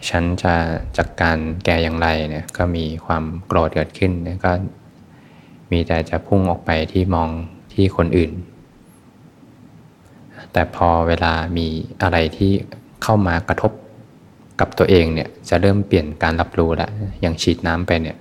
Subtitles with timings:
[0.09, 0.53] ฉันจะ
[0.97, 4.51] จัดกการแกอย่างไรเนี่ยก็มีความโกรธเกิดขึ้นนะก็
[5.71, 7.29] มีแต่จะพุ่งออกไปที่มอง
[7.73, 8.31] ที่คนอื่น
[10.53, 11.67] แต่พอเวลามี
[12.01, 12.51] อะไรที่
[13.03, 13.71] เข้ามากระทบ
[14.59, 16.89] กับตัวเองเนี่ยจะเริ่มเปลี่ยนการรับรู้แล้ว
[17.21, 18.17] อย่างฉีดน้ำไปเนี่ย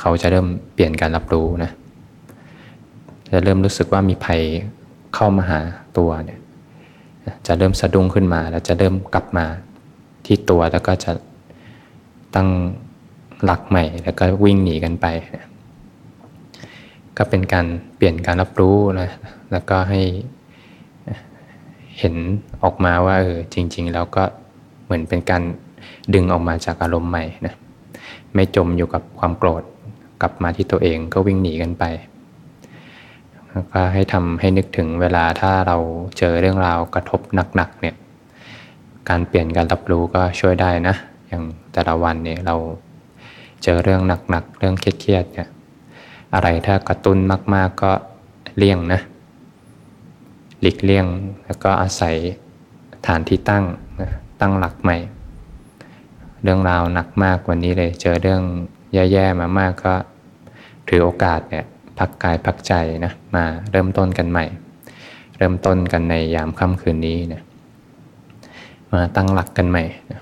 [0.00, 1.70] เขาจะเริ่มเปลี่ยนการรับรู้นะ
[3.32, 4.42] จะเริ่มรู้สึกว่ามีภัย
[5.14, 5.60] เข้ามาหา
[5.98, 6.38] ตัวเนี่ย
[7.46, 9.46] จะเริ่มสะดุ้งขึ้นมาแล้วจะเริ่มกลับมา
[10.26, 11.12] ที่ตัวแล้วก็จะ
[12.34, 12.48] ตั้ง
[13.44, 15.06] หลักใหม่แล้วก็วิ่งหนีกันไป
[17.16, 19.10] ก็เป็นการเปลี่ยนการรับรู้นะ
[19.52, 20.02] แล้วก็ให้
[21.98, 22.14] เห็น
[22.62, 24.24] ออกมาว่าเออจริง ๆ แล้วก็
[24.84, 25.42] เหมือนเป็นการ
[26.14, 27.54] ดึงออกมาจากอารมณ์ใหม่นะ
[28.34, 29.62] ไม่จมอยู่กับความโกรธ
[30.20, 31.84] กลับมาที่ตัวเองก็วิ่งหนีกันไป
[33.72, 35.76] ก็ให้ทำให้นึกถึงเวลาถ้าเรา
[36.18, 37.20] เจอเรื่องราวกระทบ
[37.56, 37.94] หนักๆเนี่ย
[39.08, 40.94] การเปลี่ยนการรับรู้ก็ช่วยได้นะ
[41.28, 41.42] อย่าง
[41.72, 42.56] แต่ละวันเนี่ยเรา
[43.62, 44.00] เจอเรื่อง
[44.30, 45.48] หนักๆเรื่องเครียดๆเนี่ย
[46.34, 47.18] อะไรถ้ากระตุ้น
[47.54, 47.92] มาก ๆก็
[48.56, 49.00] เลี่ยงนะ
[50.60, 51.06] หลีกเลี่ยง
[51.46, 52.16] แล้วก็อาศัย
[53.06, 53.64] ฐานที่ตั้ง
[54.00, 54.10] นะ
[54.40, 54.96] ตั้งหลักใหม่
[56.42, 58.42] เรื่องราวหนักมากวันนี้เลย เจอเรื่อง
[58.94, 59.94] แย่ๆมามากก็
[60.88, 61.64] ถือโอกาสเนี่ย
[61.98, 62.72] พักกายพักใจ
[63.04, 64.44] นะมาเริ่มต้นกันใหม่
[65.36, 67.42] เริ่มต้นกันในยามค่ำคืนนี้นะ
[68.92, 70.20] มาตั้งหลักกันใหม่นะ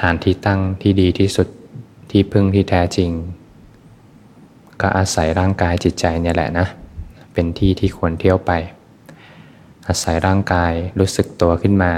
[0.00, 1.48] ฐานที่ตั้งที่ดีที่สุด
[2.10, 3.10] ที่พึ่งที่แท้จริง
[4.80, 6.66] ก็อาศัยร่างกายจิตใจเนี่ยแหละนะ
[7.32, 8.52] เป็นที่ที่ควรเที่ยวไป
[9.88, 11.92] อาศัยร่างกายรู้สึกตัวขึ้นมา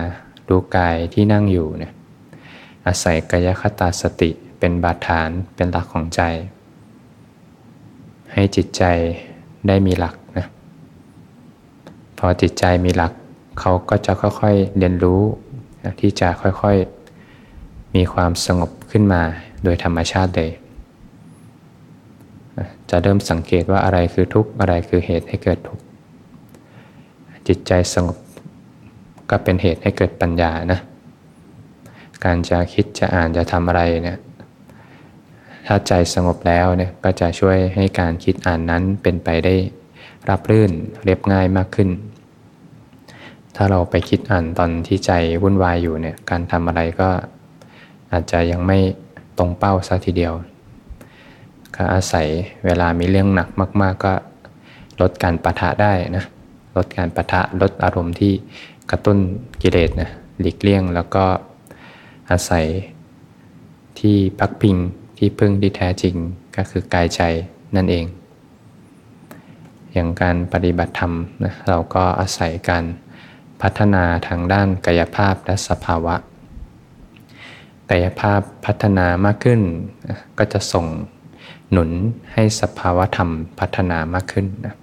[0.49, 1.93] ดูกายที่นั่งอยู่เนี่ย
[2.87, 6.23] อาศัยกายคตาสติเป็นบาดฐานเป็นหลักของใจ
[8.33, 8.83] ให้จิตใจ
[9.69, 10.47] ได้มีหลักนะ
[12.19, 13.13] พอจิตใจมีหลัก
[13.61, 15.23] เขาก็จะค่อยๆเรียนรู้
[16.01, 19.23] ที่จะค่อยๆ มีความสงบขึ้นมา
[19.65, 20.51] โดยธรรมชาติเลย
[22.91, 25.83] จะเริ่มสังเกตว่าอะไรคือทุกข์อะไรคือเหตุให้เกิดทุกข์
[27.53, 28.19] จิตใจสงบ
[29.31, 30.81] ก็เป็นเหตุให้เกิดปัญญานะ
[32.25, 34.19] การจะคิดจะอ่านจะทำอะไรเนี่ย
[35.67, 39.55] ถ้าใจสงบแล้วเนี่ยก็จะช่วยให้การคิดอ่านนั้นเป็นไปได้
[40.31, 40.73] รับรื่น
[41.05, 41.91] เรียบง่ายมากขึ้น
[43.57, 45.13] ถ้าเราไปคิดอ่านตอนที่ใจ
[45.43, 47.09] วุ่นวายอยู่เนี่ย การทำอะไรก็
[48.13, 48.79] อาจจะยังไม่
[49.39, 50.33] ตรงเป้าซะทีเดียว
[51.77, 52.27] ก็อาศัย
[52.65, 53.49] เวลามีเรื่องหนัก
[53.83, 54.13] มาก ๆ ก็
[55.01, 56.25] ลดการปะทะได้นะ
[56.77, 58.33] ลดการประทะลดอารมณ์ที่
[58.91, 59.19] กระตุ้น
[59.63, 60.11] กิเลสนะ
[60.41, 61.25] หลีกเลี่ยงแล้วก็
[62.31, 62.67] อาศัย
[63.99, 64.77] ที่พักพิง
[65.19, 66.15] ที่พึ่งที่แท้จริง
[66.57, 67.21] ก็คือกายใจ
[67.77, 68.05] นั่นเอง
[69.93, 71.13] อย่างการปฏิบัติธรรม
[71.45, 72.85] นะเราก็อาศัยการ
[73.63, 76.15] พัฒนาทางด้านกายภาพและสภาวะ
[77.91, 79.61] กายภาพพัฒนามากขึ้น
[80.39, 80.87] ก็จะส่ง
[81.73, 81.91] หนุน
[82.33, 84.75] ให้สภาวะธรรมพัฒนามากขึ้นนะ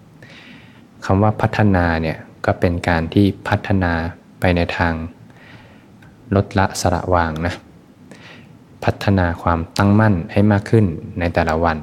[1.10, 3.94] คำว่าพัฒนาเนี่ยก็เป็นการที่พัฒนา
[4.40, 4.94] ไปในทาง
[6.36, 7.54] ลดละสระวางนะ
[8.84, 10.86] พัฒนาความตั้งมั่นให้มากขึ้น
[11.20, 11.78] ในแต่ละวัน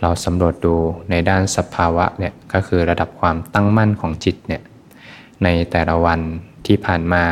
[0.00, 0.74] เราสำรวจดู
[1.10, 4.62] ในด้านสภาวะเนี่ยก็คือระดับความตั้งมั่นของจิตเนี่ย
[5.44, 6.20] ในแต่ละวัน
[6.66, 7.24] ที่ผ่านมา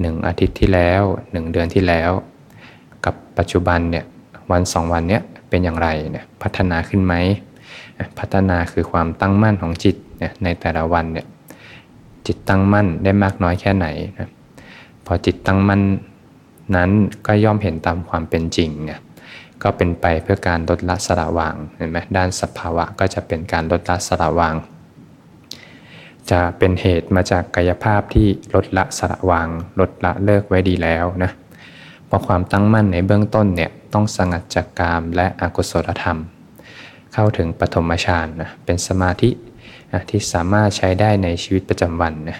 [0.00, 1.02] หนึ่งอาทิตย์ที่แล้ว
[1.32, 2.10] หนึ่งเดือนที่แล้ว
[3.04, 4.04] กับปัจจุบันเนี่ย
[4.52, 7.14] วันสองวันเนี้ยเป็นอย่างไรเนี่ยพัฒนาขึ้นไหม
[8.18, 9.96] พัฒนาคือความตั้งมั่นของจิต
[10.44, 11.26] ในแต่ละวันเนี่ย
[12.26, 13.86] จิตตั้งมั่นได้มากน้อยแค่ไหน
[14.18, 14.28] นะ
[15.06, 15.80] พอจิตตั้งมั่น
[16.76, 16.90] นั้น
[17.26, 19.00] ก็ย่อมเห็นตามความเป็นจริงเนี่ย
[19.62, 24.54] ก็เป็นไปเพื่อการลดละสละวางเห็นไหมด้านสภาวะก็จะเป็นการลดละสละวาง
[26.30, 29.48] จะเป็นเหตุมาจากกายภาพที่ลดละสละวาง
[29.80, 31.30] ลดละเลิกไว้ดีแล้วนะ
[32.08, 36.18] พอความตั้งมั่นในเบื้องต้นเนี่ยต้องสงัดจากกามและอกุศลธรรม
[37.14, 39.30] เข้าถึงปฐมฌานนะเป็นสมาธิ
[40.10, 42.38] ที่สามารถใช้ได้ในชีวิตประจำวันนะ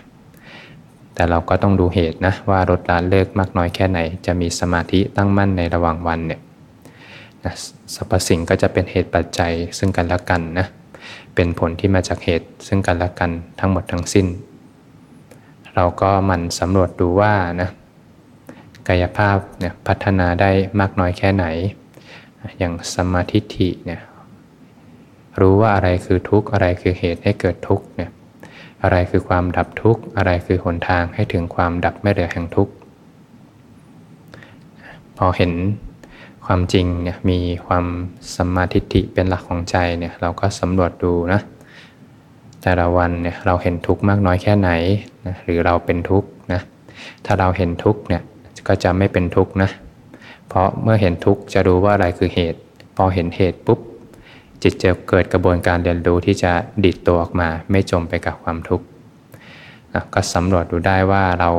[1.14, 6.40] แต่เราก็ต้องดูเหตุนะว่าลดละเลิกมากน้อยแค่ไหน จะมีสมาธิตั้งมั่นในระหว่างวันเนี่ย
[7.44, 7.54] นะ
[7.94, 10.66] สรรพสิ่งก็จะเป็นเหตุปัจจัยซึ่งกันและกันนะ
[11.34, 14.26] เป็นผลที่มาจากเหตุซึ่งกันและกันทั้งหมดทั้งสิ้น
[15.74, 17.68] เราก็มันสำรวจดูว่านะ
[18.88, 20.50] กายภาพเนี่ยพัฒนาได้
[20.80, 21.46] มากน้อยแค่ไหน
[22.58, 24.00] อย่างสมาธิเนี่ย
[25.40, 28.10] รู้ว่าอะไรคือทุกข์อะไรคือเหตุให้เกิดทุกข์เนี่ย
[28.82, 32.72] อะไรคือความดับทุกข์อะไรคือหนทางให้ถึงความดับไม่เหลือแห่งทุกข์
[35.16, 35.52] พอเห็น
[36.46, 37.86] ความจริงเนี่ยมีความ
[38.34, 41.40] สัมมาทิฏฐิเป็นหลักของใจเนี่ยเราก็สำรวจดูนะ
[42.62, 44.70] แต่ละวันเนี่ยเราเห็นทุกข์มากน้อยแค่ไหน
[45.26, 46.60] นะหรือเราเป็นทุกข์นะ
[47.24, 48.22] ถ้าเราเห็นทุกข์เนี่ย
[48.68, 49.70] ก็จะไม่เป็นทุกข์นะ
[50.48, 52.60] เพราะเมื่อเห็นทุกข์จะรู้ว่าอะไรคือเหตุ
[52.96, 53.80] พอเห็นเหตุปุ๊บ
[54.62, 56.52] จิตจะเกิดกระบวนการเรียนรู้ที่จะ
[56.84, 58.86] ดิดตัวออกมา ไม่จมไปกับความทุกข์
[60.14, 61.50] ก็สำรวจดูได้ว่าเรา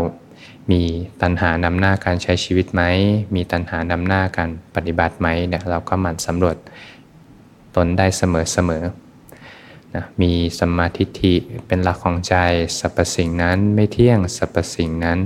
[0.71, 0.81] มี
[1.21, 2.81] ตัณหานำหน้าการใช้ชีวิตไหม
[3.35, 6.55] มีตัณหานำหน้าการปฏิบัติไหมเนี่ยเราก็หมั่นสำรวจ
[7.75, 11.35] ตนได้เสมอๆนะมีสมาธิที่
[11.67, 12.35] เป็นหลักของใจ
[12.79, 15.19] สรรพสิ่งนั้นไม่เที่ยงสรรพสิ่งนั้น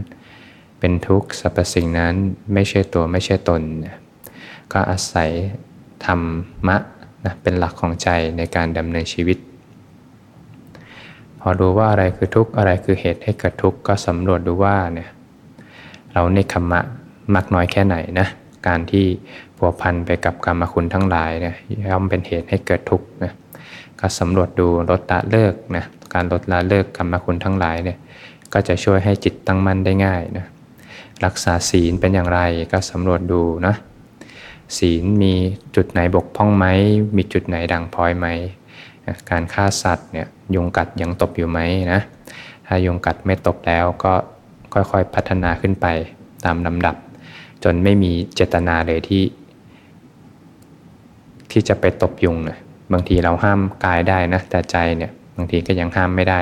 [0.79, 2.13] เป็นทุกข์สรรพสิ่งนั้น
[2.53, 3.61] ไม่ใช่ตัวไม่ใช่ตน
[4.73, 5.31] ก็อาศัย
[6.05, 6.21] ธรร
[6.67, 6.77] มะ
[7.25, 9.37] นะเป็นหลักของใจในการดำเนินชีวิต
[11.39, 15.09] พอรู้ว่าอะไรคือทุกข์อะไรคือเหตุให้เกิดทุกข์ก็สำรวจดูว่าเนี่ย
[16.13, 16.81] เราในคำมะ
[17.35, 18.27] มากน้อยแค่ไหนนะ
[18.67, 19.05] การที่
[19.57, 21.55] ผัวพันไปกับกรรมคุณทั้งหลายเนี่ย
[21.89, 23.31] ย่อมเป็นเหตุให้เกิดทุกข์นะ
[23.99, 27.97] ก็สำรวจดูลดละเลิกนะการลดละเลิกกรรมคุณทั้งหลายเนี่ย
[28.53, 30.45] ก็จะช่วยให้จิตตั้งมั่นได้ง่ายนะ
[31.25, 32.39] รักษาศีลเป็นอย่างไร
[32.71, 33.75] ก็สำรวจดูนะ
[34.77, 35.33] ศีลมี
[35.75, 36.65] จุดไหนบกพร่องไหม
[37.15, 38.27] มีจุดไหนดังพร้อยไหม
[39.29, 41.59] การฆ่าสัตว์เนี่ยยุงกัดยังตบอยู่ไหม
[41.93, 42.01] นะ
[42.67, 44.13] ถ้ายุงกัดไม่ตบแล้วก็
[44.73, 45.87] ค่อยๆพัฒนาขึ้นไป
[46.45, 46.95] ตามลำดับ
[47.63, 49.23] จนไม่มีเจตนาเลยที่
[51.51, 52.57] ที่จะไปตบยุงนะ
[52.93, 56.39] บางทีเราห้ามกายได้นะแต่ใจเนี่ยบางทีก็ยังห้ามไม่ได้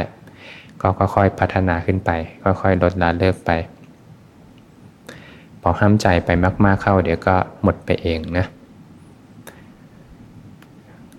[0.82, 2.12] ก็ค่อยๆพัฒนาขึ้นไป
[2.44, 3.52] ค่อยๆลดละเลิกไป
[5.66, 6.30] พอห้ามใจไป
[6.66, 8.46] มาก ๆเข้า เดี๋ยวก็หมดไปเองนะ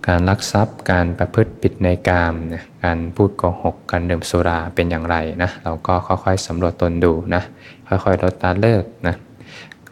[0.07, 7.41] การลักทรัพย์ การประพฤติผิดในกามนะการพูดโกหก การดื่มสุราเป็นอย่างไรนะ เราก็ค่อยๆสำรวจตนดูนะ
[7.87, 9.15] ค่อยๆลดละเลิกนะ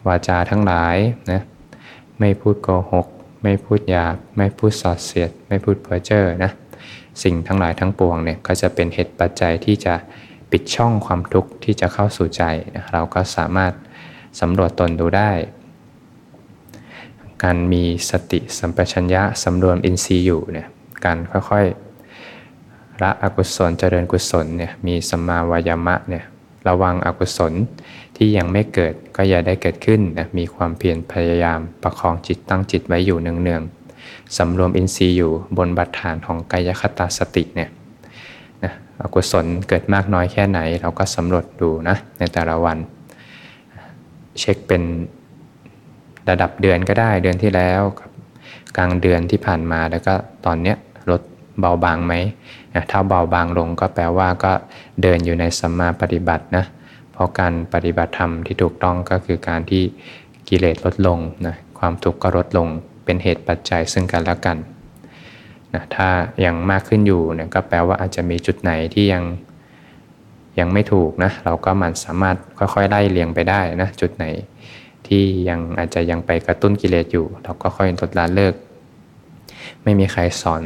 [0.07, 0.97] วาจาทั้งหลาย
[1.31, 1.41] นะ
[2.19, 3.07] ไม่พูดโกหก
[3.43, 6.51] ไม่พูดหยาบ ไม่พูดสอดเสียด ไม่พูดเพ้อเจ้อนะ
[7.23, 9.93] สิ่งทั้งหลายทั้งปวงเนี่ยก็จะเป็นเหตุปัจจัยที่จะ
[10.51, 12.43] ปิดช่องความทุกข์ที่จะเข้าสู่ใจ
[12.75, 13.73] นะเราก็สามารถ
[14.39, 15.31] สำรวจตนดูได้
[17.43, 20.67] การมีสติสัมปชัญญะสำรวมอินทรีย์อยู่เนี่ย
[21.05, 26.23] การค่อยๆละอกุศลเจริญกุศลเนี่ยมีสัมมาวายามะเนี่ย
[26.67, 27.53] ระวังอกุศล
[28.15, 37.69] ที่ยังไม่เกิดก็อย่าได้เกิดขึ้นนะมีความเพียรพยายามประคองจิตตั้งจิตไว้อยู่เนืองๆสำรวมอินทรีย์อยู่บนบัตฐานของกายคตาสติเนี่ย
[38.63, 42.77] นะอกุศลเกิดมากน้อยแค่ไหนเราก็สำรวจดูนะในแต่ละวัน
[44.39, 44.81] เช็คเป็น
[46.29, 47.81] ระดับเดือนก็ได้เดือนที่แล้ว
[48.77, 50.13] กลางเดือนที่ผ่านมาแล้วก็
[50.45, 50.77] ตอนเนี้ย
[51.09, 51.21] ลด
[51.59, 52.13] เบาบางไหม
[52.91, 54.53] ถ้าเบาบางลงก็แปลว่าก็
[55.01, 56.65] เดินอยู่ในสัมมาปฏิบัตินะ
[57.11, 59.83] เพราะการปฏิบัติธรรมที่ถูกต้องก็คือการที่
[60.47, 62.67] กิเลสลดลงนะความทุกข์ก็ลดลง
[63.05, 64.57] เป็นเหตุปัจจัยซึ่งกันและกัน
[65.73, 66.07] นะถ้า
[66.45, 69.23] ยังมากขึ้นอยู่เนี่ยก็แปลว่าอาจจะมีจุดไหนที่ยัง
[70.59, 74.25] ยังไม่ถูกนะเราก็มันสามารถค่อยๆไล่เลียงไปได้นะจุดไหน
[75.07, 78.53] ที่ยังอาจจะยังไปกระตุ้นกิเลสอยู่ เราก็ค่อยลดละเลิก
[79.83, 80.63] ไม่มีใครสอน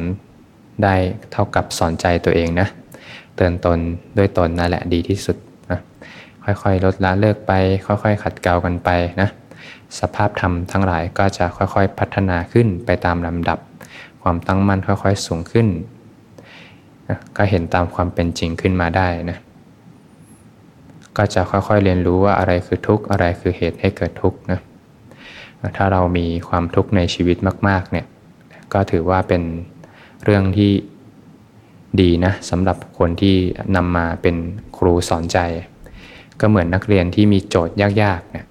[0.83, 0.95] ได้
[1.31, 2.67] เท่ากับสอนใจตัวเองนะ
[3.35, 3.79] เตือนตน
[4.17, 5.37] ด้วยตนนั่นแหละดีที่สุด
[5.71, 5.79] นะ
[6.43, 7.51] ค่อยๆลดละเลิกไป
[7.85, 8.89] ค่อยๆ ขัดเกลากันไป
[9.21, 9.29] นะ
[9.99, 13.59] สภาพธรรมทั้งหลายก็จะค่อยๆพัฒนาขึ้นไปตามลำดับ
[14.21, 15.67] ความตั้งมั่นค่อยๆสูงขึ้น
[17.09, 19.37] นะก็เห็นตามความเป็นจริงขึ้นมาได้นะ
[21.17, 24.59] ก็จะค่อยๆเรียนรู้ว่าอะไรคือทุกข์อะไรคือเหตุให้เกิดทุกข์นะ
[25.77, 28.05] ถ้าเรามีความทุกข์ในชีวิตมากๆเนี่ย
[28.73, 29.43] ก็ถือว่าเป็น
[30.23, 30.71] เรื่องที่
[32.01, 33.35] ดีนะสำหรับคนที่
[33.75, 34.35] นำมาเป็น
[34.77, 35.37] ครูสอนใจ
[36.39, 38.45] ก็เหมือนนักเรียนที่มีโจทย์ยากๆเนี่ย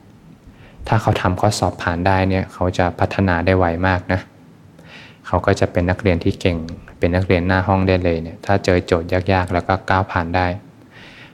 [0.88, 4.20] ถ้าเขาทำข้อสอบผ่านได้เนี่ยเขาจะพัฒนาได้ไวมากนะ
[5.26, 6.58] เขาก็จะเป็นนักเรียนที่เก่ง
[6.99, 10.46] เป็นนักเรียนหน้าห้องได้เลยเนี่ยถ้าเจอโจทย์ยากๆ แล้วก็ก้าวผ่านได้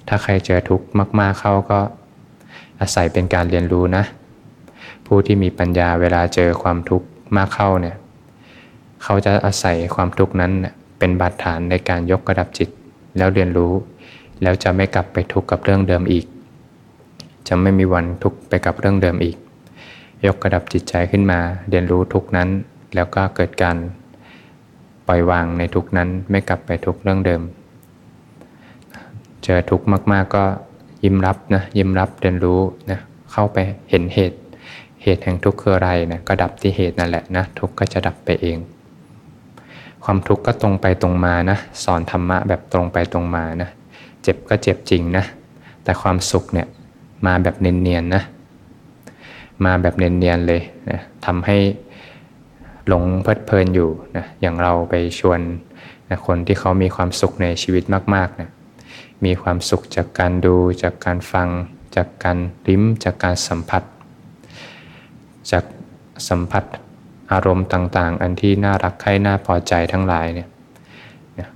[0.08, 0.86] ถ้าใครเจอทุกข์
[1.20, 1.80] มากๆเข้าก็
[2.80, 4.04] อาศัยเป็นการเรียนรู้นะ
[5.06, 7.06] ผู้ที่มีปัญญาเวลาเจอความทุกข์
[7.36, 7.96] มากเข้าเนี่ย
[9.02, 10.52] เขาจะอาศัยความทุกข์นั้น
[10.98, 12.68] เป็นบาดฐานในการยกระดับจิต
[13.16, 13.72] แล้วเรียนรู้
[14.42, 16.24] แล้วจะไม่กลับไปทุกข์กับเรื่องเดิมอีก
[17.48, 19.36] จะไม่มีวันทุกข์ไปกับเรื่องเดิมอีก
[20.26, 21.40] ยกระดับจิตใจขึ้นมา
[21.70, 22.48] เรียนรู้ทุกนั้น
[22.94, 23.76] แล้วก็เกิดการ
[25.06, 27.42] ปล่อยวางในทุกนั้นไม่กลับไปทุกเรื่องเดิม
[29.44, 30.44] เจอทุกข์มากๆ ก็
[31.04, 32.98] ยิ้มรับนะยิ้มรับเรียนรู้นะ
[33.32, 33.58] เข้าไป
[33.90, 34.38] เห็นเหตุ
[35.02, 38.58] เหตุแห่งทุกข์คืออะไรนะก็ดับที่เหตุนั่นแหละนะทุกข์ก็จะดับไปเอง
[40.04, 43.68] ความทุกข์ก็ตรงไปตรงมานะสอนธรรมะแบบตรงไปตรงมานะ
[44.22, 45.24] เจ็บก็เจ็บจริงนะ
[45.84, 46.66] แต่ความสุขเนี่ย
[47.26, 48.22] มาแบบเนียนๆนะ
[49.64, 51.56] มาแบบเนียนๆเลยนะทำให้
[52.88, 55.40] หลงเพลิดเพลินอยู่นะอย่างเราไปชวน
[56.10, 57.84] นะคนที่เขามีความสุขในชีวิต
[58.14, 58.48] มากๆนะ
[59.24, 61.48] มีความสุขจากการดู จากการฟัง
[61.96, 62.38] จากการ
[62.68, 63.82] ลิ้ม จากการสัมผัส
[65.50, 65.64] จาก
[66.28, 66.64] สัมผัส
[67.32, 70.48] อารมณ์ต่างๆ อันที่น่ารักใคร่น่าพอใจทั้งหลายเนี่ย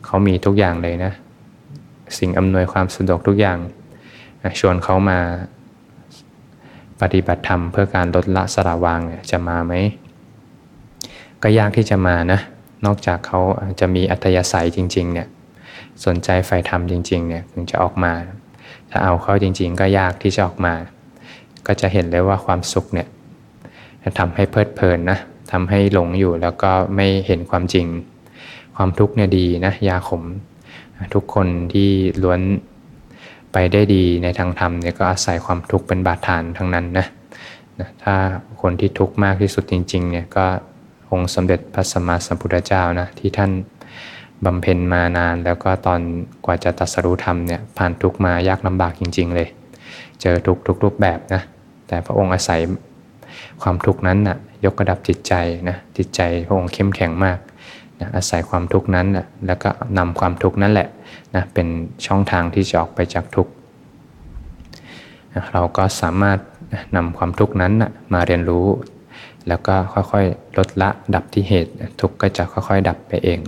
[0.04, 1.12] เขามีทุกอย่างเลยนะ
[2.18, 3.58] สิ่งอำนวยความสะดวกทุกอย่าง
[4.60, 5.18] ชวนเขามา
[7.00, 9.72] ปฏิบัติธรรมเพื่อการลดละสละวางเนี่ยจะมาไหม
[11.42, 12.40] ก็ยากที่จะมานะ
[12.86, 13.40] นอกจากเขา
[13.80, 15.28] จะมีอัธยาศัยจริง ๆ เนี่ย
[16.04, 18.12] สนใจใฝ่ธรรมจริงๆเนี่ยถึงจะออกมา
[18.90, 20.74] ถ้าเอาเข้าจริง ๆ ก็ยากที่จะออกมา
[21.66, 23.08] ก็จะเห็นเลยว่าความสุขเนี่ย
[24.18, 25.18] ทำให้เพลิดเพลินนะ
[25.52, 27.86] ทำให้หลงอยู่แล้วก็ไม่เห็นความจริง
[28.76, 30.22] ความทุกข์เนี่ยดีนะยาขม
[31.14, 31.90] ทุกคนที่
[32.22, 32.40] ล้วน
[33.52, 37.06] ไปได้ดีในทางธรรมเนี่ยก็อาศัยความทุกข์เป็นบาดฐานทั้งนั้นนะ
[37.80, 38.14] นะถ้า
[38.62, 40.46] คนที่ทุกข์มากที่สุดจริงๆเนี่ยก็
[41.10, 43.50] องค์สมเด็จพระสัมมาสัมพุทธเจ้านะที่ท่าน
[44.44, 46.00] บำเพ็ญมานานแล้วก็ตอน
[46.44, 49.48] กว่าจะตัดสรู้ธรรมเนี่ยผ่านทุกมายากลำบากจริง ๆ เลย
[50.22, 51.42] เจอทุกทุกรูปแบบนะ
[51.88, 52.60] แต่พระองค์อาศัย
[53.62, 55.34] ความทุกข์นั้นนะ่ะยกระดับจิตใจ
[55.68, 57.38] นะจิตใจพระองค์เข้มแข็งมาก
[58.00, 60.88] นะอาศัยความทุกข์นั้นนะแล้วก็นำความทุกข์นั้นแหละ
[61.34, 61.68] นะเป็น
[62.06, 63.52] ช่องทางที่จะออกไปจากทุกข์
[65.34, 66.38] นะเราก็สามารถ
[66.96, 68.66] นำความทุกข์นั้นนะมาเรียนรู้
[69.48, 73.40] แล้วก็ค่อยๆลดละดับที่เหตุ ทุกข์ก็จะค่อยๆ ดับไปเอง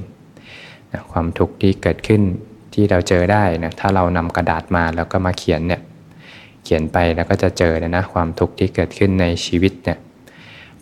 [0.92, 2.22] นะความทุกข์ที่เกิดขึ้น
[2.74, 5.82] ที่เราเจอได้นะถ้าเรานำกระดาษมาแล้วก็มาเขียนเนี่ย
[6.64, 9.98] เขียนไปแล้วก็จะเจอนะนะความทุกข์ที่เกิดขึ้นในชีวิตเนี่ย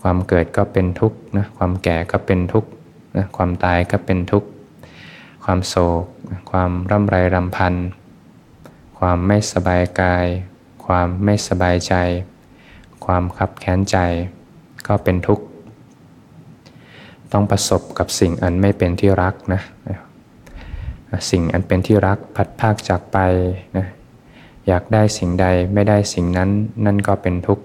[0.02, 2.70] ความเกิดก็เป็นทุกข์นะความแก่ก็เป็นทุกข์
[3.16, 4.48] นะความตายก็เป็นทุกข์
[5.44, 6.04] ความโศก
[6.50, 7.74] ความร่ำไรรำพัน
[8.98, 10.26] ความไม่สบายกาย
[10.86, 11.94] ความไม่สบายใจ
[13.04, 13.98] ความขับแค้นใจ
[14.86, 15.44] ก็เป็นทุกข์
[17.32, 19.60] ต้องประสบกับสิ่งอันไม่เป็นที่รักนะ
[21.30, 23.18] สิ่งอันเป็นที่รักพัดภาคจากไป
[23.76, 23.86] นะ
[24.66, 26.50] อยากได้สิ่งใดไม่ได้สิ่งนั้น
[26.86, 27.64] นั่นก็เป็นทุกข์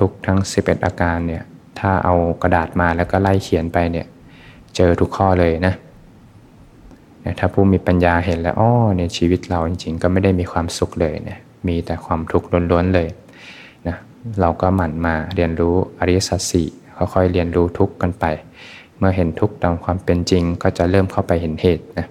[0.00, 1.42] ทุกทั้ง 11 อาการเนี่ย
[1.78, 4.06] ถ้าเอากระดาษมาแล้วก็ไล่เขียนไปเนี่ย
[4.76, 5.74] เจอทุกข้อเลยนะ
[7.38, 11.38] ถ้าผู้มีปัญญาเห็นแล้วอ๋อเนี่ยชีวิตเราจริงๆ ก็ไม่ได้มีความสุขเลยเนี่ย
[11.68, 13.08] มีแต่ความทุกข์ล้วนๆเลย
[13.88, 13.96] นะ
[14.40, 18.24] เราก็หมั่นมาเรียนรู้อริยสัจสี่ ค่อยๆเรียนรู้ทุกข์กันไป
[18.98, 22.06] เมื่อเห็นทุกข์ตามความเป็นจริง ก็จะเริ่มเข้าไปเห็นเหตุนะ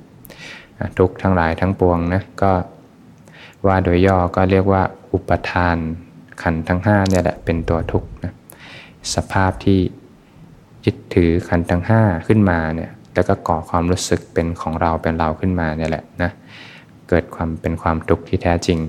[0.97, 2.51] ทุกข์ทั้งหลายทั้งปวงนะก็
[3.67, 4.81] ว่าโดยย่อก็เรียกว่า
[5.13, 5.77] อุปทาน
[6.41, 8.33] ขันทั้ง5เนี่ยแหละเป็นตัวทุกข์นะ
[9.13, 9.79] สภาพที่
[10.85, 16.31] ยึดถือขันทั้ง 5 ขึ้นมาเนี่ยแล้วก็ก่อความรู้สึกเป็นของเราเป็นเราขึ้นมาเนี่ยแหละนะ
[17.09, 18.79] เกิดความเป็นความทุกข์ที่แท้จริง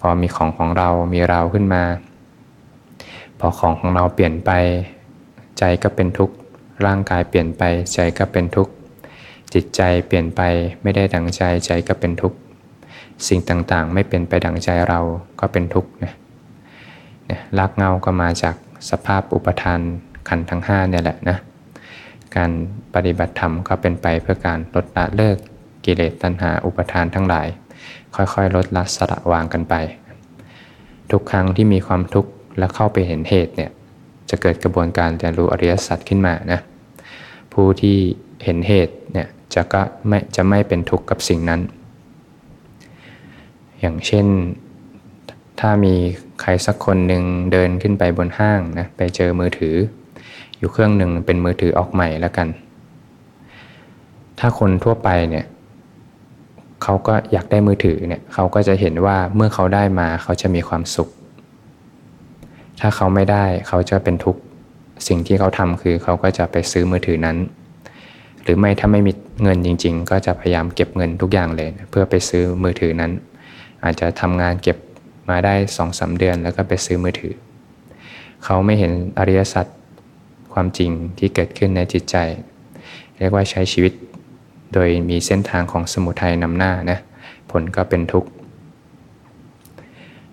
[0.00, 1.82] พอมีของของเรามีเราขึ้นมา
[3.40, 4.50] พอของของเราเปลี่ยนไป
[5.58, 6.34] ใจก็เป็นทุกข์
[6.86, 7.62] ร่างกายเปลี่ยนไป
[7.94, 8.72] ใจก็เป็นทุกข์
[9.54, 10.40] จิตใจเปลี่ยนไป
[10.82, 12.38] ไม่ได้ดังใจใจก็เป็นทุกข์
[13.28, 15.00] สิ่งต่างๆ ไม่เป็นไปดังใจเรา
[15.40, 16.12] ก็เป็นทุกข์นะ
[17.58, 18.56] รักเงาก็มาจาก
[18.90, 19.80] สภาพอุปทาน
[20.28, 21.36] ขันทั้ง5เนี่ยแหละนะ
[22.36, 22.50] การ
[22.94, 25.36] ปฏิบัติธรรมก็เป็นไปเพื่อการลดละเลิก
[25.84, 27.46] กิเลสตัณหาอุปทานทั้งหลาย
[28.14, 29.74] ค่อยๆ ลดละสละวางกันไป
[31.10, 33.70] ทุกครั้งที่มีความทุกข์แล้วเข้าไปเห็นเหตุเนี่ย
[34.30, 36.60] จะเกิดกระบวนการเรียนรู้อริยสัจขึ้นมานะ
[37.52, 37.96] ผู้ที่
[38.44, 41.60] เห็นเหตุเนี่ยจะก็ไม่จะไม่เป็นทุกข์กับสิ่งนั้น
[43.80, 44.26] อย่างเช่น
[45.60, 45.94] ถ้ามี
[46.40, 49.74] ใครสักคนหนึ่งเดินขึ้นไปบนห้างนะไปเจอมือถือ
[50.58, 52.48] อยู่เครื่องหนึ่งเป็นมือถือออกใหม่แล้วกัน
[54.38, 55.46] ถ้าคนทั่วไปเนี่ย
[56.82, 61.08] เขาก็อยากได้มือถือเนี่ยเขาก็จะเห็นว่าเมื่อเขาได้มาเขาจะมีความสุข
[62.80, 64.40] ถ้าเขาไม่ได้เขาจะเป็นทุกข์
[65.08, 67.36] สิ่งที่เขาทำคือเขาก็จะไปซื้อมือถือนั้น
[68.42, 73.12] หรือไม่ถ้าไม่มีเงินจริง ๆ ก็จะพยายามเก็บเงินทุกอย่างเลย เพื่อไปซื้อมือถือนั้น
[73.84, 74.76] อาจจะทำงานเก็บ
[75.30, 77.34] มาได้สองสาเดือนแล้วก็ไปซื้อมือถือ
[78.44, 79.66] เขาไม่เห็นอริยสัจ
[80.52, 82.16] ความจริงที่เกิดขึ้นในจิตใจ
[83.18, 83.92] เรียกว่าใช้ชีวิต
[84.74, 86.98] โดยมีเส้นทางของสมุทัยนำหน้านะ
[87.50, 88.28] ผลก็เป็นทุกข์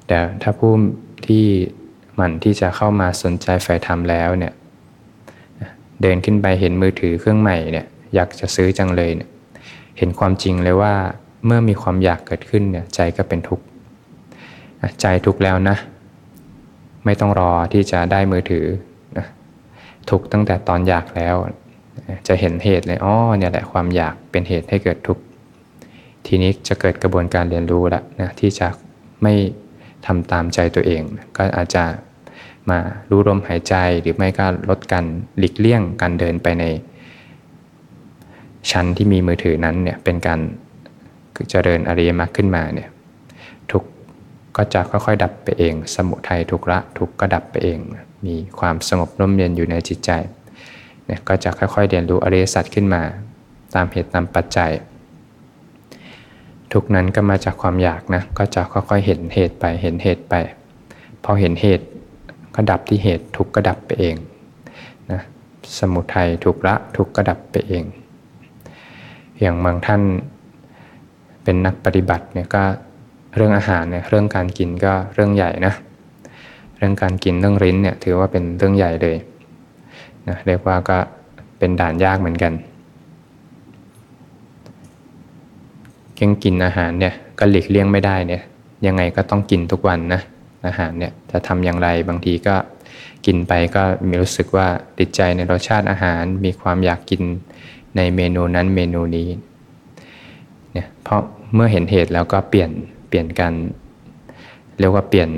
[0.07, 0.73] แต่ถ้าผู้
[1.27, 1.45] ที่
[2.19, 4.53] มันที่จะเข้ามาสนใจฝ่ายธรรมแล้วเนี่ย
[6.01, 9.29] เดินขึ้นไปเห็นมือถือเครื่องใหม่เนี่ยอยากจะซื้อจังเลยเนี่ย
[9.97, 10.93] เห็นความจริงเลยว่า
[11.45, 13.65] เมื่อมีความอยากเกิดขึ้นเนี่ยใจก็เป็นทุกข์
[15.01, 15.77] ใจทุกข์แล้วนะ
[17.05, 18.65] ไม่ต้องรอที่จะได้มือถือ
[19.17, 19.25] นะ
[20.09, 21.35] ทุกข์ตั้งแต่ตอนอยากแล้ว
[22.27, 25.21] จะเห็นเหตุเลยอ๋อเนี่ยแหละความอยากเป็นเหตุให้เกิดทุกข์
[26.27, 28.67] ทีนี้จะเกิดกระบวนการเรียนรู้ล้วนะที่จะ
[29.23, 29.33] ไม่
[30.05, 31.01] ทำตามใจตัวเอง
[31.37, 31.83] ก็อาจจะ
[32.69, 32.79] มา
[33.09, 35.05] รู้ลมหายใจหรือไม่ก็ลดการ
[35.37, 36.65] หลีกเลี่ยงการเดินไปใน
[38.71, 40.39] ชั้นที่มีมือถือนั้นเนี่ยเป็นการ
[41.49, 42.89] เจริญอริยมรรคขึ้นมาเนี่ย
[43.71, 43.83] ทุก
[44.57, 47.79] ก็จะค่อยๆ ดับไปเอง สมุทัยทุกละทุกก็ดับไปเอง
[48.25, 50.11] มีความสงบร่มเย็นอยู่ในจิตใจ
[51.05, 53.01] เนี่ยก็จะค่อยๆเรียนรู้อริยสัจขึ้นมา
[53.75, 54.71] ตามเหตุตามปัจจัย
[56.73, 60.33] ทุกนั้นก็มาจากความอยากนะก็จะค่อยๆเห็นเหตุไปเห็นเหตุไป
[61.23, 61.85] พอเห็นเหตุ
[62.55, 64.15] ก็ดับที่เหตุทุกก็ดับไปเอง
[65.11, 65.21] นะ
[65.79, 67.83] สมุทัยทุกละทุกก็ดับไปเอง
[69.41, 70.01] อย่างบางท่าน
[71.43, 72.63] เป็นนักปฏิบัติเนี่ยก็
[73.35, 75.73] เรื่องอาหารเนี่ยเรื่องการกินก็เรื่องใหญ่นะ
[76.77, 79.17] เรื่องการกินเรื่องริ้นเนี่ยถือว่าเป็นเรื่องใหญ่เลย
[80.27, 80.97] นะเรียกว่าก็
[81.59, 82.53] เป็นด่านยากเหมือนกัน
[86.15, 88.41] เก่งกินอาหารเนี่ยก็หลีกเลี่ยงไม่ได้เนี่ย
[88.85, 90.21] ยังไงก็ต้องกินทุกวันนะ
[90.67, 92.55] อาหารเนี่ยจะทำอย่างไรบางทีก็
[93.25, 94.67] กินไปก็มีรู้สึกว่า
[94.99, 97.21] ติดใจในรสชาติอาหาร มีความอยากกิน
[97.97, 99.29] ในเมนูนั้นเมนูนี้
[100.71, 101.21] เนี่ยเพราะ
[101.53, 102.71] เมื่อเห็นเหตุแล้วก็เปลี่ยน
[103.07, 103.53] เปลี่ยนกัน
[104.79, 105.29] เรียกว่าเปลี่ยน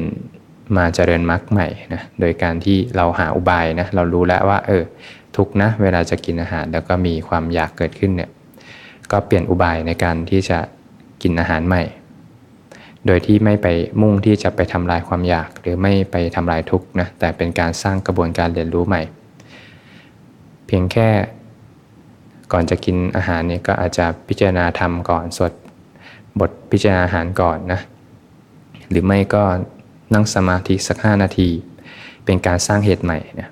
[0.77, 4.83] มาเจริญมรรคใหม่นะโดยการที่เราหาอุบายนะเรารู้แล้วว่าเออ
[5.35, 8.29] ทุกนะเวลาจะกินอาหารแล้วก็มีความอยากเกิดขึ้นเนี่ย
[9.11, 10.59] ก็เปลี่ยนอุบายในการที่จะ
[11.23, 11.83] กินอาหารใหม่
[13.05, 13.67] โดยที่ไม่ไป
[14.01, 19.01] มุ่งที่จะไปทำลายความอยาก หรือไม่ไปทำลายทุกข์นะแต่เป็นการสร้างกระบวนการเรียนรู้ใหม่
[20.67, 21.09] เพียงแค่
[22.51, 25.53] ก่อนจะกินอาหารเนี่ยก็อาจจะพิจารณาธรรมก่อนสวด
[26.39, 27.79] บทพิจารณาอาหารก่อนนะ
[28.89, 29.43] หรือไม่ก็
[30.13, 31.49] นั่งสมาธิสักห้านาที
[32.25, 33.49] เป็นการสร้างเหตุใหม่นะ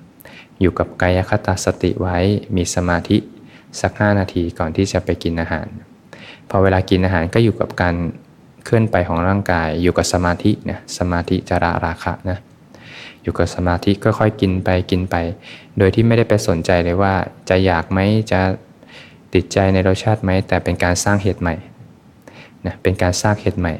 [0.60, 2.18] อยู่กับกายคตาสติไว้
[2.56, 3.16] มีสมาธิ
[3.80, 5.66] สักห้านาทีก่อนที่จะไปกินอาหาร
[6.50, 7.94] พอเวลากินอาหารก็อยู่กับการ
[8.66, 12.38] เคลื่อนไปของร่างกาย อยู่กับสมาธินะสมาธิจระราคะนะ
[13.22, 15.16] อยู่กับสมาธิก็ค่อยกินไปกินไป
[15.78, 17.14] โดยที่ไม่ได้ไปสนใจเลยว่า
[17.48, 17.98] จะอยากไหม
[18.32, 18.40] จะ
[19.34, 21.54] ติดใจในรสชาติไหมแต่เป็นการสร้างเหตุใหม่
[22.66, 23.74] นะเป็นการสร้างเหตุใหม่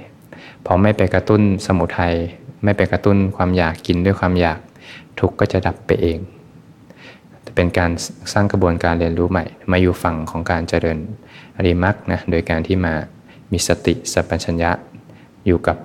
[0.67, 2.15] พอไม่ไปกระตุ้นสมุทัย
[2.65, 4.59] ไม่ไปกระตุ้นความอยากกินด้วยความอยาก
[5.21, 6.19] ทุกก็จะดับไปเอง
[7.57, 7.91] เป็นการ
[8.33, 10.99] สร้างกระบวนการเรียนรู้ใหม่ มาอยู่ฝั่งของการเจริญ
[11.57, 12.95] อริมักนะโดยการที่มา
[13.53, 14.71] มีสติสัพพัญญะ
[15.47, 15.77] อยู่กับ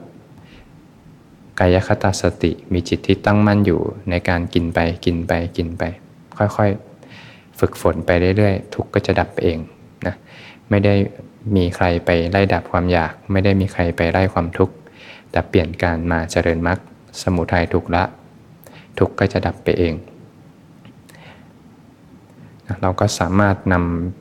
[1.60, 5.84] กายคตาสติมีจิตที่ตั้งมั่นอยู่ในการกินไปกินไปกินไป
[6.38, 9.58] ค่อยๆ ฝึกฝนไปเรื่อยๆ ทุกก็จะดับเอง
[10.06, 10.16] นะ
[10.70, 10.94] ไม่ได้
[11.56, 14.74] มีใครไปไล่ดับความอยาก ไม่ได้มีใครไปไล่ความทุกข์
[15.32, 16.80] แต่เปลี่ยนการมาเจริญมรรค
[17.22, 18.04] สมุทัยทุกละ
[19.00, 19.94] ทุกก็จะดับไปเอง
[22.82, 24.21] เราก็สามารถนำ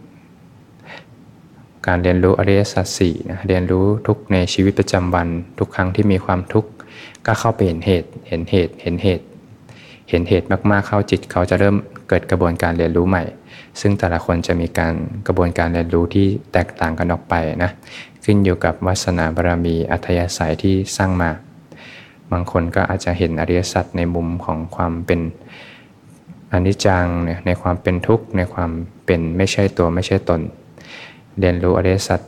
[1.87, 6.71] การเรียนรู้อริยสัจสี่นะเรียนรู้ทุกในชีวิตประจำวัน ทุกครั้งที่มีความทุกข์
[7.27, 9.25] ก็เข้าไปเห็นเหตุ เห็นเหตุ เห็นเหตุ
[10.09, 11.77] เห็นเหตุมากๆเข้าจิต เขาจะเริ่ม
[12.09, 13.25] เกิดกระบวนการเรียนรู้ใหม่
[13.81, 14.95] ซึ่งแต่ละคนจะมีการ
[15.27, 17.71] กระบวนการเรียนรู้ที่แตกต่างกันออกไปนะ
[18.25, 21.31] ขึ้นอยู่กับวาสนาบารมีอัธยาศัยที่สร้างมา
[22.33, 25.21] บางคนก็อาจจะเห็นอริยสัจในมุมของความเป็น
[26.53, 27.07] อนิจจัง
[27.47, 28.71] ในความเป็นทุกข์ในความ
[29.07, 30.41] เป็นไม่ใช่ตัวไม่ใช่ตน
[31.41, 32.21] เรียนรู้อริยสัจ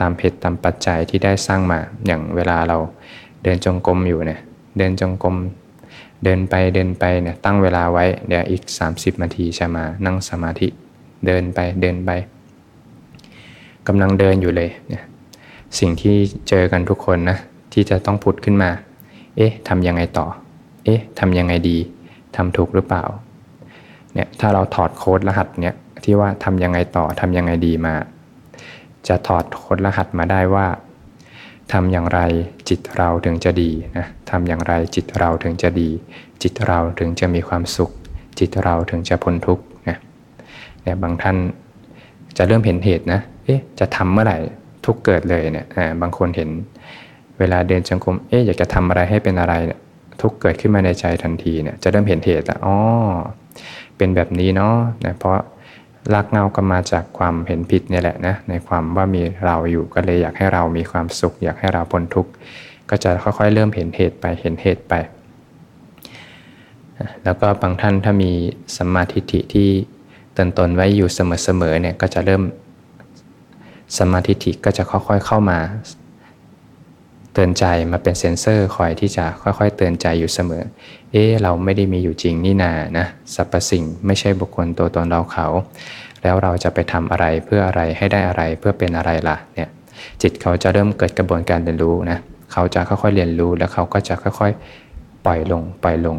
[0.00, 2.78] ตามเหตุตามปัจจัยที่ได้สร้างมาอย่างเวลาเรา
[3.42, 4.40] เดินจงกรมอยู่เนี่ย
[4.78, 5.36] เดินจงกรม
[6.24, 10.68] เดินไปเดินไปเนี่ยตั้งเวลาไว้เดี๋ยวอีก 30 นาทีจะมานั่งสมาธิ
[11.26, 12.10] เดินไปเดินไป
[13.86, 15.04] กำลังเดินอยู่เลยเนี่ย
[15.78, 16.16] สิ่งที่
[16.48, 17.38] เจอกันทุกคนนะ
[17.72, 18.70] ที่จะต้องพุดขึ้นมา
[19.36, 20.26] เอ๊ะทำยังไงต่อ
[20.84, 21.76] เอ๊ะทำยังไงดี
[22.36, 23.04] ทำถูกหรือเปล่า
[24.14, 27.94] เนี่ยถ้าเราถอดโค้ดรหัสเนี่ยที่ว่าทำยังไงต่อทำยังไงดีมา
[29.08, 30.66] จะถอดคนรหัสมาได้ว่า
[31.72, 32.20] ทำอย่างไร
[32.68, 35.88] จิตเราถึงจะดีนะทำอย่างไรจิตเราถึงจะดี
[36.42, 37.90] จิตเราถึงจะมีความสุข
[38.38, 39.98] จิตเราถึงจะพ้นทุกข์นะ
[40.82, 41.36] เนี่ยบางท่าน
[42.36, 44.38] จะเริ่มเห็นเหตุนะเอ๊ะจะทำเมื่อไหร่
[44.84, 45.66] ทุกเกิดเลยเนี่ย
[46.00, 46.50] บางคนเห็น
[47.38, 49.80] เวลาเดินจงกรมเอ๊ะอยากจะทำอะไรให้เป็นอะไรเนี่ย
[50.20, 52.76] ทุกเกิดขึ้นมาในใจทันทีเนี่ยจะเริ่มเห็นเหตุแล้วอ๋อ
[53.96, 55.38] เป็นแบบนี้เนาะนะเพราะ
[56.14, 62.30] รากเงาก็มาจากความเห็นผิดนี่แหละนะในความว่ามีเราอยู่ก็เลยอยากให้เรามีความสุข อยากให้เราพ้นทุกข์
[62.90, 64.94] ก็จะค่อยๆ เริ่มเห็นเหตุไปเห็นเหตุไป
[67.24, 68.32] แล้วก็บางท่านถ้ามี
[68.78, 69.68] สมาธิิที่
[70.36, 72.42] ตนตนไว้อยู่เสมอๆเนี่ยก็จะเริ่ม
[73.98, 75.58] สมาธิิก็จะค่อยๆเข้ามา
[77.38, 80.62] เตือนใจมาเป็นเซ็นเซอร์คอยที่จะค่อยๆ เตือนใจอยู่เสมอ
[81.12, 85.46] เอ๊เราไม่ได้มีอยู่จริงนี่นานะสรรพสิ่งไม่ใช่บุคคลตัวตนเราเขา
[86.22, 89.68] แล้วเราจะไปทำอะไรเพื่ออะไรให้ได้อะไรเพื่อเป็นอะไรล่ะเนี่ย
[90.22, 92.18] จิตเขาจะเริ่มเกิดกระบวนการเรียนรู้นะ
[92.52, 96.16] เขาจะค่อยๆเรียนรู้แล้วเขาก็จะค่อยๆปล่อยลงปล่อยลง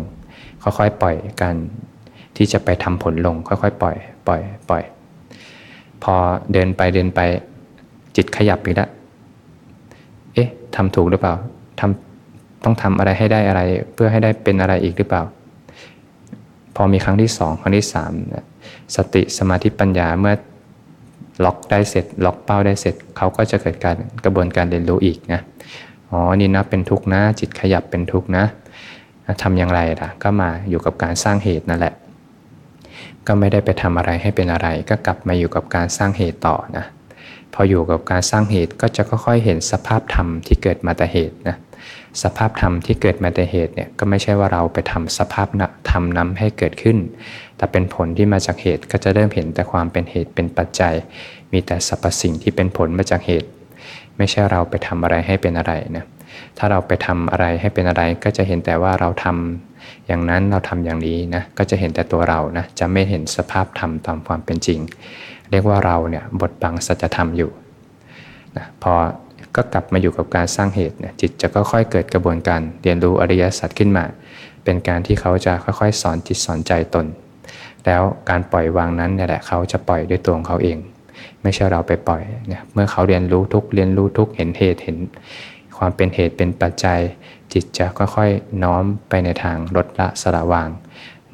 [0.64, 1.56] ค่อยๆปล่อยการ
[2.38, 3.96] ที่จะไปทำผลลงค่อยๆ ปล่อย
[4.28, 4.84] ปล่อย ปล่อย
[6.04, 6.16] พอ
[6.54, 7.20] เดินไปเดินไป
[8.16, 8.97] จิตขยับอีกแล้วเอ๊ะ
[10.76, 11.36] ทำถูกหรือเปล่า
[11.80, 13.62] ทำต้องทำอะไรให้ได้อะไร
[13.94, 15.24] เพื่อให้ได้เป็นอะไรอีกหรือเปล่า
[16.76, 18.12] พอมีครั้งที่สองครั้งที่สาม
[18.96, 20.34] สติสมาธิปัญญาเมื่อ
[21.46, 25.42] ล็อกได้เสร็จ ล็อกเป้าได้เสร็จเขาก็จะเกิดการกระบวนการเรียนรู้อีกนะ
[26.12, 28.44] อ๋อนี่นะเป็นทุกข์นะ จิตขยับเป็นทุกข์นะ
[29.42, 31.94] ทำอย่างไรล่ะ ก็มาอยู่กับการสร้างเหตุนั่นแหละ
[33.28, 36.86] ก็ไม่ได้ไปทำอะไรให้เป็นอะไร ก็กลับมาอยู่กับการสร้างเหตุต่อนะ
[37.60, 41.58] พออยู่กับการสร้างเหตุก็จะค่อยๆเห็นสภาพธรรมที่เกิดมาแต่เหตุนะ
[42.24, 45.48] สภาพธรรมที่เกิดมาแต่เหตุเนี่ยก็ไม่ใช่ว่าเราไปทำสภาพ
[45.90, 46.98] ธรรมนั้นให้เกิดขึ้น
[47.58, 50.94] แต่เป็นผลที่มาจากเหตุก็จะเริ่มเห็นแต่ความเป็นเหตุเป็นปัจจัย
[51.52, 53.50] มีแต่สรรพสิ่งที่เป็นผลมาจากเหตุ
[54.18, 56.06] ไม่ใช่เราไปทำอะไรให้เป็นอะไรนะ
[56.58, 64.80] ถ้าเราไปทำอะไรให้เป็นอะไรก็จะเห็นแต่ว่าเราทำอย่างนั้นเราทำอย่างนี้นะก็จะเห็นแต่ตัวเรานะจะไม่เห็นสภาพธรรมตามความเป็นจริง
[65.52, 67.52] เรียกว่าเราเนี่ยบทบังสัจธรรมอยู่
[68.58, 68.94] นะพอ
[69.56, 74.06] ก็กลับมาอยู่กับการสร้างเหตุเนี่ยจิตจะก็ค่อยเกิดกระบวนการเรียนรู้อริยสัจขึ้นมา
[74.64, 77.06] เป็นการที่เขาจะค่อยๆ สอนจิตสอนใจตน
[77.86, 80.78] แล้วการปล่อยวางนั้นเนี่ยแหละเขาจะปล่อยด้วยตัวของเขาเอง
[81.42, 84.98] ไม่ใช่เราไปปล่อยเนี่ยเมื่อเขาเรียนรู้ทุกเรียนรู้ทุกเห็นเหตุเห็น
[85.78, 87.00] ความเป็นเหตุเป็นปัจจัย
[87.54, 90.70] จิตจะค่อยๆน้อมไปในทางลดละสละวาง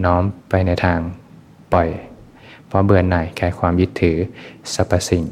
[0.06, 1.00] น้อมไปในทาง
[1.74, 1.88] ปล่อย
[2.76, 4.18] พราะเบื่อหน่ายแค่ความยึดถือ
[4.74, 5.24] สรรพสิ่ง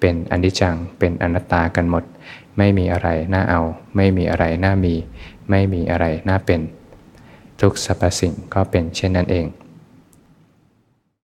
[0.00, 2.04] เป็นอนิจจัง เป็นอนัตตากันหมด
[2.58, 3.60] ไม่มีอะไรน่าเอา
[3.96, 4.94] ไม่มีอะไรน่ามี
[5.50, 6.60] ไม่มีอะไรน่าเป็น
[7.60, 9.46] ทุกสรรพสิ่งก็เป็นเช่นนั้นเอง